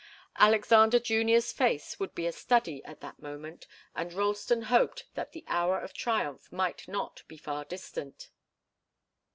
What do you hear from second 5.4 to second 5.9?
hour